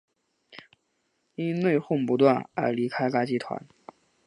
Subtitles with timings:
[1.35, 3.63] 因内哄不断而离开该集团。